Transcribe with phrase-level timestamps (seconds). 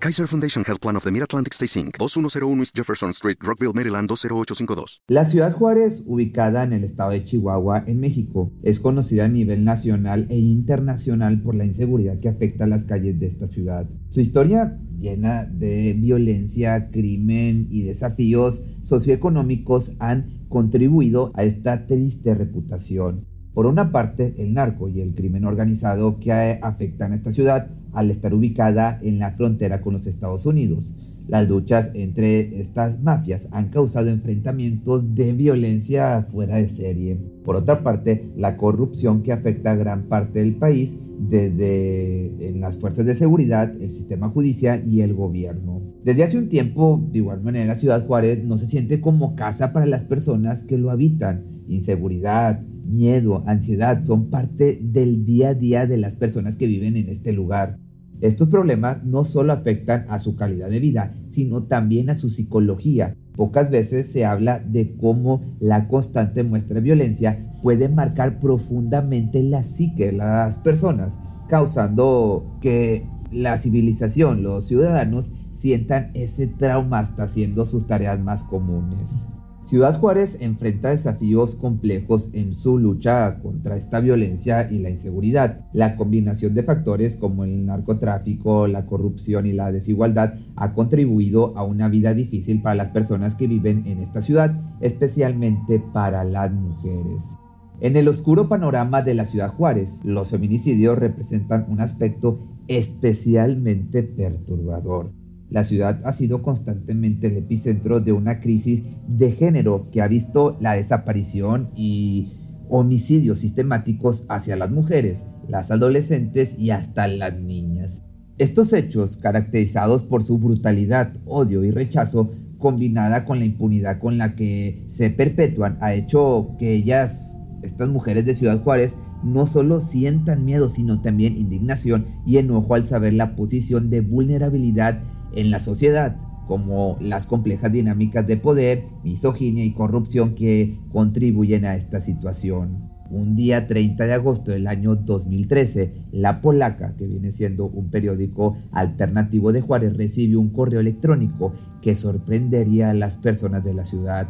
[0.00, 4.08] Kaiser Foundation Health Plan of the Mid-Atlantic Stay Inc., 2101 East Jefferson Street, Rockville, Maryland
[4.08, 5.02] 20852.
[5.08, 9.64] La ciudad Juárez, ubicada en el estado de Chihuahua, en México, es conocida a nivel
[9.64, 13.88] nacional e internacional por la inseguridad que afecta a las calles de esta ciudad.
[14.08, 23.26] Su historia llena de violencia, crimen y desafíos socioeconómicos han contribuido a esta triste reputación.
[23.52, 26.30] Por una parte, el narco y el crimen organizado que
[26.62, 30.94] afectan a esta ciudad al estar ubicada en la frontera con los Estados Unidos.
[31.26, 37.18] Las luchas entre estas mafias han causado enfrentamientos de violencia fuera de serie.
[37.44, 42.78] Por otra parte, la corrupción que afecta a gran parte del país, desde en las
[42.78, 45.82] fuerzas de seguridad, el sistema judicial y el gobierno.
[46.04, 49.86] Desde hace un tiempo, de igual manera, Ciudad Juárez no se siente como casa para
[49.86, 51.44] las personas que lo habitan.
[51.68, 57.08] Inseguridad, miedo, ansiedad son parte del día a día de las personas que viven en
[57.08, 57.78] este lugar.
[58.20, 63.14] Estos problemas no solo afectan a su calidad de vida, sino también a su psicología.
[63.36, 69.62] Pocas veces se habla de cómo la constante muestra de violencia puede marcar profundamente la
[69.62, 71.16] psique de las personas,
[71.48, 79.28] causando que la civilización, los ciudadanos, sientan ese trauma hasta haciendo sus tareas más comunes.
[79.68, 85.60] Ciudad Juárez enfrenta desafíos complejos en su lucha contra esta violencia y la inseguridad.
[85.74, 91.64] La combinación de factores como el narcotráfico, la corrupción y la desigualdad ha contribuido a
[91.64, 97.36] una vida difícil para las personas que viven en esta ciudad, especialmente para las mujeres.
[97.82, 102.38] En el oscuro panorama de la ciudad Juárez, los feminicidios representan un aspecto
[102.68, 105.17] especialmente perturbador.
[105.50, 110.58] La ciudad ha sido constantemente el epicentro de una crisis de género que ha visto
[110.60, 112.32] la desaparición y
[112.68, 118.02] homicidios sistemáticos hacia las mujeres, las adolescentes y hasta las niñas.
[118.36, 124.36] Estos hechos, caracterizados por su brutalidad, odio y rechazo, combinada con la impunidad con la
[124.36, 128.94] que se perpetúan, ha hecho que ellas, estas mujeres de Ciudad Juárez,
[129.24, 135.02] no solo sientan miedo, sino también indignación y enojo al saber la posición de vulnerabilidad
[135.32, 136.16] en la sociedad,
[136.46, 142.88] como las complejas dinámicas de poder, misoginia y corrupción que contribuyen a esta situación.
[143.10, 148.56] Un día 30 de agosto del año 2013, La Polaca, que viene siendo un periódico
[148.70, 154.28] alternativo de Juárez, recibió un correo electrónico que sorprendería a las personas de la ciudad.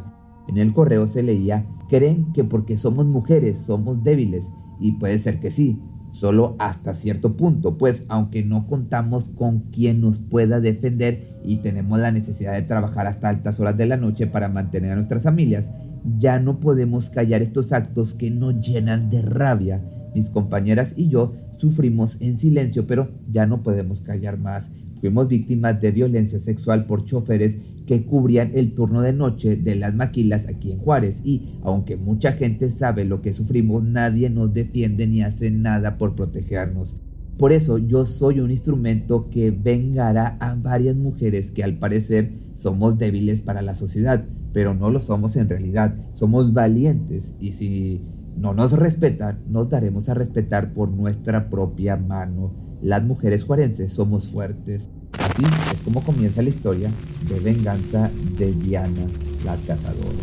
[0.48, 4.50] En el correo se leía, creen que porque somos mujeres somos débiles,
[4.80, 10.00] y puede ser que sí, solo hasta cierto punto, pues aunque no contamos con quien
[10.00, 14.26] nos pueda defender y tenemos la necesidad de trabajar hasta altas horas de la noche
[14.26, 15.70] para mantener a nuestras familias,
[16.18, 19.82] ya no podemos callar estos actos que nos llenan de rabia.
[20.14, 24.70] Mis compañeras y yo sufrimos en silencio, pero ya no podemos callar más.
[25.00, 29.94] Fuimos víctimas de violencia sexual por choferes que cubrían el turno de noche de las
[29.94, 35.06] maquilas aquí en Juárez y aunque mucha gente sabe lo que sufrimos, nadie nos defiende
[35.06, 36.96] ni hace nada por protegernos.
[37.38, 42.98] Por eso yo soy un instrumento que vengará a varias mujeres que al parecer somos
[42.98, 48.02] débiles para la sociedad, pero no lo somos en realidad, somos valientes y si
[48.36, 52.67] no nos respetan, nos daremos a respetar por nuestra propia mano.
[52.82, 54.90] Las mujeres juarenses somos fuertes.
[55.18, 56.90] Así es como comienza la historia
[57.28, 59.06] de venganza de Diana,
[59.44, 60.22] la cazadora.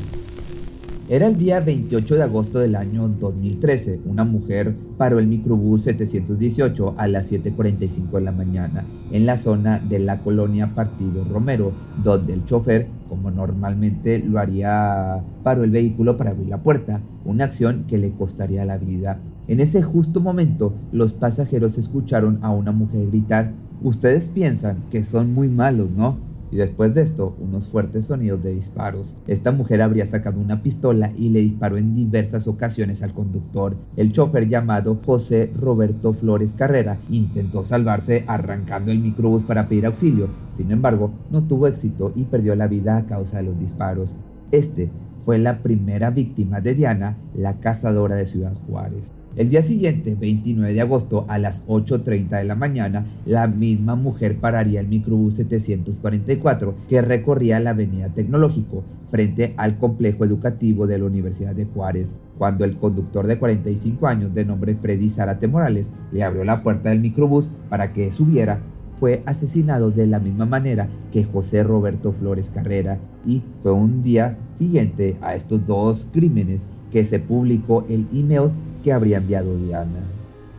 [1.07, 3.99] Era el día 28 de agosto del año 2013.
[4.05, 9.77] Una mujer paró el microbús 718 a las 7.45 de la mañana en la zona
[9.77, 16.17] de la colonia Partido Romero, donde el chofer, como normalmente lo haría, paró el vehículo
[16.17, 19.19] para abrir la puerta, una acción que le costaría la vida.
[19.47, 25.33] En ese justo momento, los pasajeros escucharon a una mujer gritar Ustedes piensan que son
[25.33, 26.17] muy malos, ¿no?
[26.51, 29.15] Y después de esto, unos fuertes sonidos de disparos.
[29.27, 33.75] Esta mujer habría sacado una pistola y le disparó en diversas ocasiones al conductor.
[33.97, 40.29] El chofer llamado José Roberto Flores Carrera intentó salvarse arrancando el microbús para pedir auxilio.
[40.49, 44.15] Sin embargo, no tuvo éxito y perdió la vida a causa de los disparos.
[44.51, 44.89] Este
[45.25, 49.11] fue la primera víctima de Diana, la cazadora de Ciudad Juárez.
[49.35, 54.39] El día siguiente, 29 de agosto, a las 8.30 de la mañana, la misma mujer
[54.39, 61.05] pararía el microbús 744 que recorría la avenida Tecnológico frente al complejo educativo de la
[61.05, 66.23] Universidad de Juárez, cuando el conductor de 45 años de nombre Freddy Zárate Morales le
[66.23, 68.61] abrió la puerta del microbús para que subiera
[68.95, 74.37] fue asesinado de la misma manera que José Roberto Flores Carrera y fue un día
[74.53, 78.51] siguiente a estos dos crímenes que se publicó el email
[78.83, 79.99] que habría enviado Diana.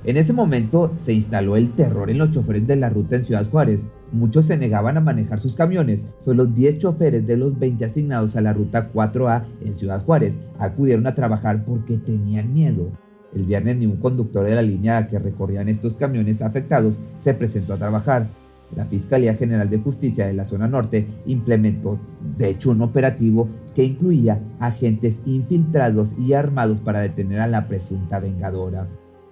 [0.04, 3.48] En ese momento se instaló el terror en los choferes de la ruta en Ciudad
[3.50, 3.86] Juárez.
[4.12, 6.06] Muchos se negaban a manejar sus camiones.
[6.18, 11.08] Solo 10 choferes de los 20 asignados a la ruta 4A en Ciudad Juárez acudieron
[11.08, 12.92] a trabajar porque tenían miedo.
[13.36, 17.74] El viernes ni un conductor de la línea que recorrían estos camiones afectados se presentó
[17.74, 18.28] a trabajar.
[18.74, 22.00] La Fiscalía General de Justicia de la Zona Norte implementó,
[22.38, 28.20] de hecho, un operativo que incluía agentes infiltrados y armados para detener a la presunta
[28.20, 28.88] vengadora.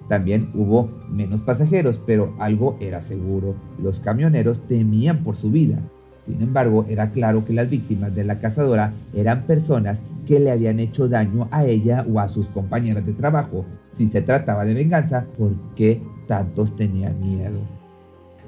[0.06, 5.82] También hubo menos pasajeros, pero algo era seguro, los camioneros temían por su vida.
[6.24, 10.78] Sin embargo, era claro que las víctimas de la cazadora eran personas que le habían
[10.78, 13.64] hecho daño a ella o a sus compañeras de trabajo.
[13.94, 17.60] Si se trataba de venganza, ¿por qué tantos tenían miedo?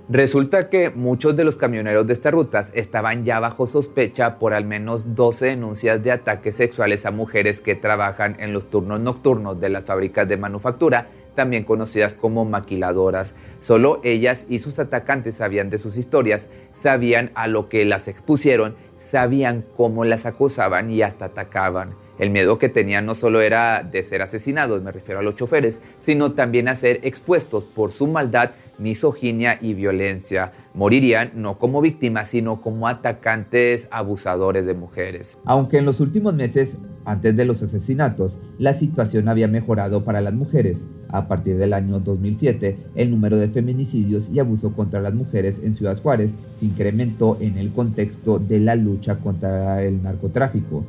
[0.08, 4.64] Resulta que muchos de los camioneros de estas rutas estaban ya bajo sospecha por al
[4.64, 9.68] menos 12 denuncias de ataques sexuales a mujeres que trabajan en los turnos nocturnos de
[9.68, 11.06] las fábricas de manufactura,
[11.36, 13.34] también conocidas como maquiladoras.
[13.60, 16.48] Solo ellas y sus atacantes sabían de sus historias,
[16.80, 21.94] sabían a lo que las expusieron, sabían cómo las acosaban y hasta atacaban.
[22.18, 25.78] El miedo que tenían no solo era de ser asesinados, me refiero a los choferes,
[25.98, 30.52] sino también a ser expuestos por su maldad misoginia y violencia.
[30.74, 35.36] Morirían no como víctimas, sino como atacantes abusadores de mujeres.
[35.44, 40.34] Aunque en los últimos meses, antes de los asesinatos, la situación había mejorado para las
[40.34, 40.86] mujeres.
[41.08, 45.74] A partir del año 2007, el número de feminicidios y abuso contra las mujeres en
[45.74, 50.84] Ciudad Juárez se incrementó en el contexto de la lucha contra el narcotráfico.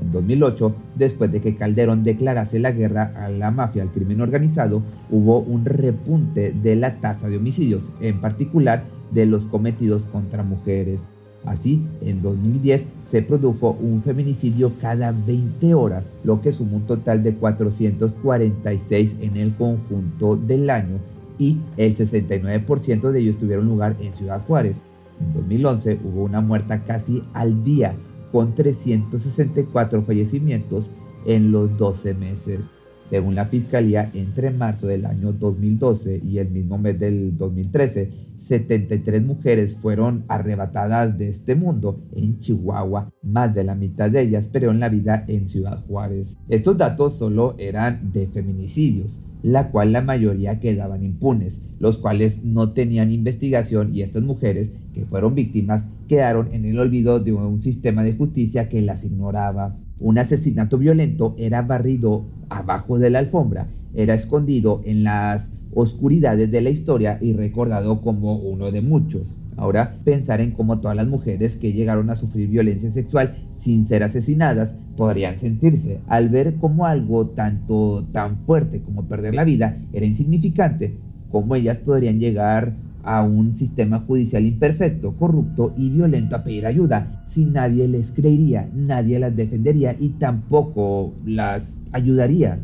[0.00, 4.82] En 2008, después de que Calderón declarase la guerra a la mafia al crimen organizado,
[5.10, 11.08] hubo un repunte de la tasa de homicidios, en particular de los cometidos contra mujeres.
[11.44, 17.22] Así, en 2010 se produjo un feminicidio cada 20 horas, lo que sumó un total
[17.22, 20.98] de 446 en el conjunto del año
[21.38, 24.82] y el 69% de ellos tuvieron lugar en Ciudad Juárez.
[25.20, 27.96] En 2011 hubo una muerta casi al día
[28.30, 30.90] con 364 fallecimientos
[31.26, 32.70] en los 12 meses.
[33.08, 39.24] Según la Fiscalía, entre marzo del año 2012 y el mismo mes del 2013, 73
[39.24, 43.10] mujeres fueron arrebatadas de este mundo en Chihuahua.
[43.22, 46.36] Más de la mitad de ellas perdieron la vida en Ciudad Juárez.
[46.50, 52.72] Estos datos solo eran de feminicidios, la cual la mayoría quedaban impunes, los cuales no
[52.72, 58.02] tenían investigación y estas mujeres que fueron víctimas quedaron en el olvido de un sistema
[58.02, 59.76] de justicia que las ignoraba.
[60.00, 66.60] Un asesinato violento era barrido abajo de la alfombra, era escondido en las oscuridades de
[66.60, 69.36] la historia y recordado como uno de muchos.
[69.56, 74.02] Ahora pensar en cómo todas las mujeres que llegaron a sufrir violencia sexual sin ser
[74.02, 80.04] asesinadas podrían sentirse al ver cómo algo tanto tan fuerte como perder la vida era
[80.04, 80.98] insignificante,
[81.30, 82.74] cómo ellas podrían llegar
[83.04, 87.22] a un sistema judicial imperfecto, corrupto y violento a pedir ayuda.
[87.24, 92.58] Si nadie les creería, nadie las defendería y tampoco las ayudaría.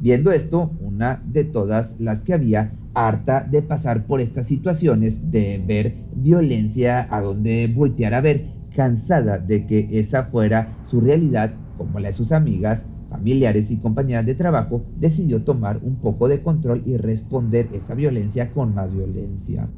[0.00, 5.62] Viendo esto, una de todas las que había, harta de pasar por estas situaciones, de
[5.64, 12.00] ver violencia a donde voltear a ver, cansada de que esa fuera su realidad, como
[12.00, 16.82] la de sus amigas, familiares y compañeras de trabajo, decidió tomar un poco de control
[16.86, 19.68] y responder esa violencia con más violencia.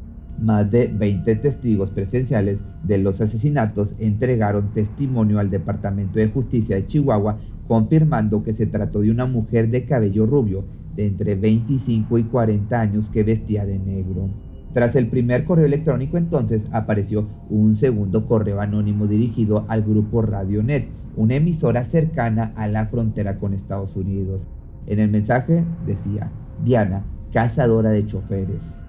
[0.42, 6.84] Más de 20 testigos presenciales de los asesinatos entregaron testimonio al Departamento de Justicia de
[6.84, 10.64] Chihuahua confirmando que se trató de una mujer de cabello rubio
[10.96, 14.30] de entre 25 y 40 años que vestía de negro.
[14.72, 20.88] Tras el primer correo electrónico entonces apareció un segundo correo anónimo dirigido al grupo Radionet,
[21.16, 24.48] una emisora cercana a la frontera con Estados Unidos.
[24.88, 26.32] En el mensaje decía,
[26.64, 28.81] Diana, cazadora de choferes.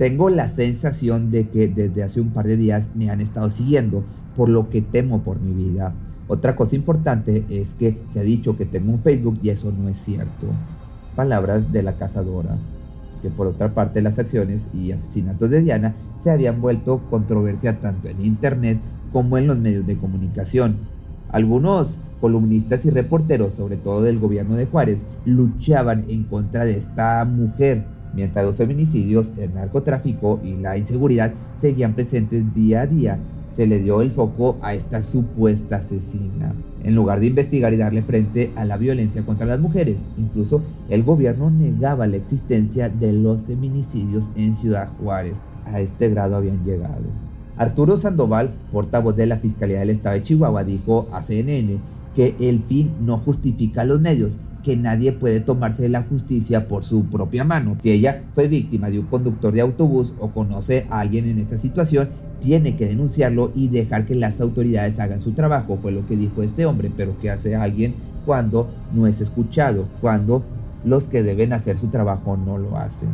[0.00, 4.02] Tengo la sensación de que desde hace un par de días me han estado siguiendo,
[4.34, 5.92] por lo que temo por mi vida.
[6.26, 9.90] Otra cosa importante es que se ha dicho que tengo un Facebook y eso no
[9.90, 10.46] es cierto.
[11.14, 12.56] Palabras de la cazadora,
[13.20, 18.08] que por otra parte las acciones y asesinatos de Diana se habían vuelto controversia tanto
[18.08, 18.80] en internet
[19.12, 20.78] como en los medios de comunicación.
[21.28, 27.22] Algunos columnistas y reporteros, sobre todo del gobierno de Juárez, luchaban en contra de esta
[27.26, 33.18] mujer, mientras los feminicidios, el narcotráfico y la inseguridad seguían presentes día a día.
[33.48, 38.02] Se le dio el foco a esta supuesta asesina, en lugar de investigar y darle
[38.02, 40.08] frente a la violencia contra las mujeres.
[40.16, 45.42] Incluso el gobierno negaba la existencia de los feminicidios en Ciudad Juárez.
[45.66, 47.08] A este grado habían llegado.
[47.56, 51.78] Arturo Sandoval, portavoz de la Fiscalía del Estado de Chihuahua, dijo a CNN
[52.14, 57.04] que el fin no justifica los medios, que nadie puede tomarse la justicia por su
[57.04, 57.76] propia mano.
[57.80, 61.56] Si ella fue víctima de un conductor de autobús o conoce a alguien en esta
[61.56, 62.08] situación,
[62.40, 66.42] tiene que denunciarlo y dejar que las autoridades hagan su trabajo, fue lo que dijo
[66.42, 69.86] este hombre, pero ¿qué hace alguien cuando no es escuchado?
[70.00, 70.42] Cuando
[70.84, 73.10] los que deben hacer su trabajo no lo hacen.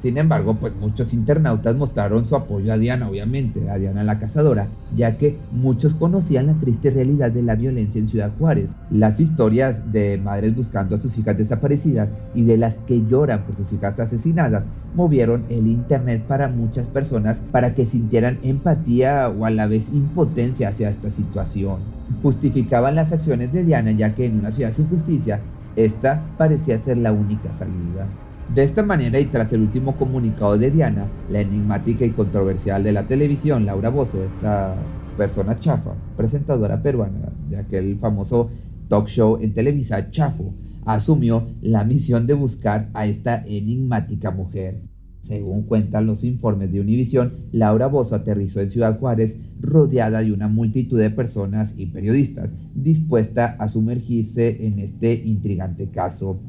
[0.00, 4.68] Sin embargo, pues muchos internautas mostraron su apoyo a Diana, obviamente, a Diana la cazadora,
[4.96, 8.76] ya que muchos conocían la triste realidad de la violencia en Ciudad Juárez.
[8.90, 13.56] Las historias de madres buscando a sus hijas desaparecidas y de las que lloran por
[13.56, 14.64] sus hijas asesinadas
[14.94, 20.70] movieron el internet para muchas personas para que sintieran empatía o a la vez impotencia
[20.70, 21.80] hacia esta situación.
[22.22, 25.40] Justificaban las acciones de Diana ya que en una ciudad sin justicia,
[25.76, 28.08] esta parecía ser la única salida.
[28.54, 32.90] De esta manera y tras el último comunicado de Diana, la enigmática y controversial de
[32.90, 34.74] la televisión, Laura Bozo, esta
[35.16, 38.50] persona chafa, presentadora peruana de aquel famoso
[38.88, 40.52] talk show en Televisa Chafo,
[40.84, 44.82] asumió la misión de buscar a esta enigmática mujer.
[45.20, 50.48] Según cuentan los informes de Univision, Laura Bozo aterrizó en Ciudad Juárez rodeada de una
[50.48, 56.40] multitud de personas y periodistas dispuesta a sumergirse en este intrigante caso.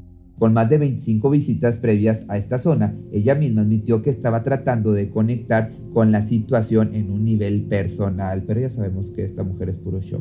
[0.42, 4.92] Con más de 25 visitas previas a esta zona, ella misma admitió que estaba tratando
[4.92, 9.70] de conectar con la situación en un nivel personal, pero ya sabemos que esta mujer
[9.70, 10.20] es puro show.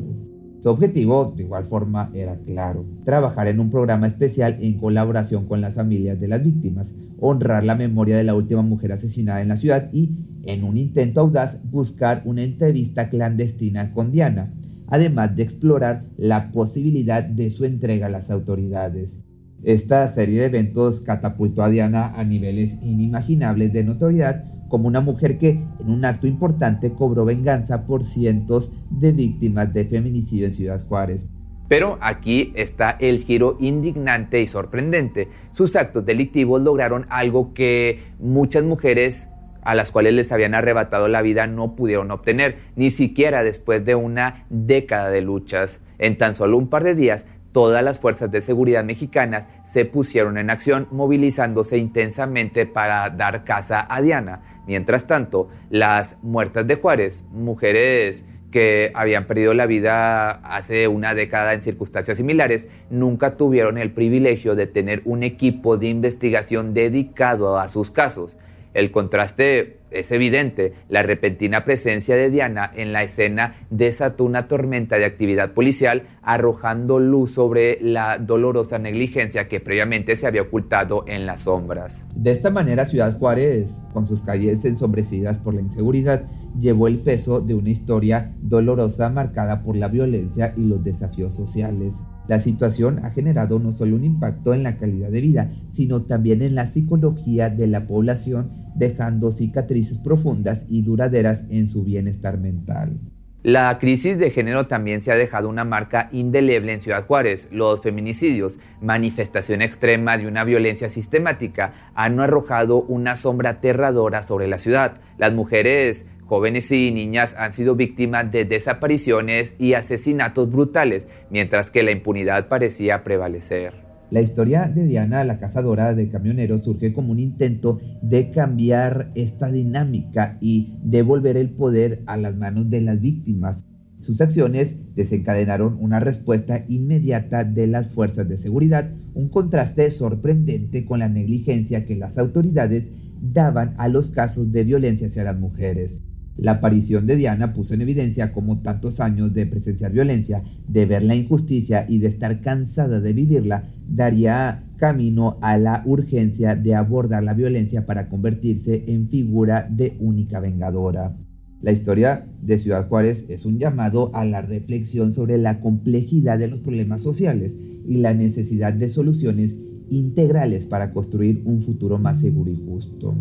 [0.59, 5.59] Su objetivo, de igual forma, era claro, trabajar en un programa especial en colaboración con
[5.59, 9.55] las familias de las víctimas, honrar la memoria de la última mujer asesinada en la
[9.55, 10.11] ciudad y,
[10.45, 14.51] en un intento audaz, buscar una entrevista clandestina con Diana,
[14.85, 19.17] además de explorar la posibilidad de su entrega a las autoridades.
[19.63, 25.37] Esta serie de eventos catapultó a Diana a niveles inimaginables de notoriedad como una mujer
[25.37, 25.49] que
[25.79, 31.27] en un acto importante cobró venganza por cientos de víctimas de feminicidio en Ciudad Juárez.
[31.67, 35.27] Pero aquí está el giro indignante y sorprendente.
[35.51, 39.27] Sus actos delictivos lograron algo que muchas mujeres
[39.61, 43.93] a las cuales les habían arrebatado la vida no pudieron obtener, ni siquiera después de
[43.93, 45.81] una década de luchas.
[45.99, 50.37] En tan solo un par de días todas las fuerzas de seguridad mexicanas se pusieron
[50.37, 54.41] en acción movilizándose intensamente para dar caza a Diana.
[54.67, 61.53] Mientras tanto, las muertas de Juárez, mujeres que habían perdido la vida hace una década
[61.53, 67.69] en circunstancias similares, nunca tuvieron el privilegio de tener un equipo de investigación dedicado a
[67.69, 68.37] sus casos.
[68.73, 70.73] El contraste es evidente.
[70.89, 76.99] La repentina presencia de Diana en la escena desató una tormenta de actividad policial, arrojando
[76.99, 82.05] luz sobre la dolorosa negligencia que previamente se había ocultado en las sombras.
[82.15, 86.23] De esta manera, Ciudad Juárez, con sus calles ensombrecidas por la inseguridad,
[86.57, 92.01] llevó el peso de una historia dolorosa marcada por la violencia y los desafíos sociales.
[92.27, 96.41] La situación ha generado no solo un impacto en la calidad de vida, sino también
[96.41, 102.99] en la psicología de la población, dejando cicatrices profundas y duraderas en su bienestar mental.
[103.43, 107.47] La crisis de género también se ha dejado una marca indeleble en Ciudad Juárez.
[107.51, 114.59] Los feminicidios, manifestación extrema de una violencia sistemática, han arrojado una sombra aterradora sobre la
[114.59, 115.01] ciudad.
[115.17, 121.83] Las mujeres jóvenes y niñas han sido víctimas de desapariciones y asesinatos brutales, mientras que
[121.83, 123.73] la impunidad parecía prevalecer.
[124.11, 129.51] La historia de Diana, la cazadora de camioneros, surge como un intento de cambiar esta
[129.51, 133.65] dinámica y devolver el poder a las manos de las víctimas.
[133.99, 140.99] Sus acciones desencadenaron una respuesta inmediata de las fuerzas de seguridad, un contraste sorprendente con
[140.99, 142.89] la negligencia que las autoridades
[143.21, 145.99] daban a los casos de violencia hacia las mujeres.
[146.41, 151.03] La aparición de Diana puso en evidencia cómo tantos años de presenciar violencia, de ver
[151.03, 157.23] la injusticia y de estar cansada de vivirla daría camino a la urgencia de abordar
[157.23, 161.15] la violencia para convertirse en figura de única vengadora.
[161.61, 166.47] La historia de Ciudad Juárez es un llamado a la reflexión sobre la complejidad de
[166.47, 167.55] los problemas sociales
[167.87, 169.57] y la necesidad de soluciones
[169.91, 173.15] integrales para construir un futuro más seguro y justo.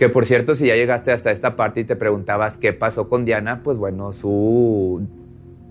[0.00, 3.26] Que por cierto, si ya llegaste hasta esta parte y te preguntabas qué pasó con
[3.26, 5.06] Diana, pues bueno, su,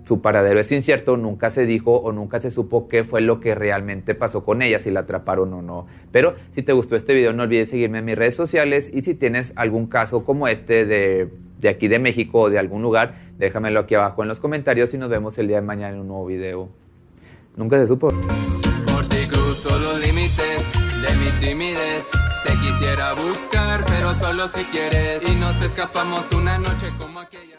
[0.06, 3.56] su paradero es incierto, nunca se dijo o nunca se supo qué fue lo que
[3.56, 5.88] realmente pasó con ella, si la atraparon o no.
[6.12, 9.16] Pero si te gustó este video, no olvides seguirme en mis redes sociales y si
[9.16, 13.80] tienes algún caso como este de, de aquí de México o de algún lugar, déjamelo
[13.80, 16.28] aquí abajo en los comentarios y nos vemos el día de mañana en un nuevo
[16.28, 16.70] video.
[17.56, 18.10] Nunca se supo.
[18.94, 20.72] Por ti cruzo los límites
[21.02, 22.12] de mi timidez.
[22.62, 25.28] Quisiera buscar, pero solo si quieres.
[25.28, 27.59] Y nos escapamos una noche como aquella.